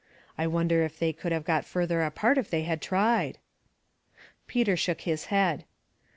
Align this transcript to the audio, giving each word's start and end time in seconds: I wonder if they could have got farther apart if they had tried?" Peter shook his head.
I 0.35 0.47
wonder 0.47 0.81
if 0.81 0.97
they 0.97 1.13
could 1.13 1.31
have 1.31 1.43
got 1.45 1.63
farther 1.63 2.01
apart 2.01 2.39
if 2.39 2.49
they 2.49 2.63
had 2.63 2.81
tried?" 2.81 3.37
Peter 4.47 4.75
shook 4.75 5.01
his 5.01 5.25
head. 5.25 5.63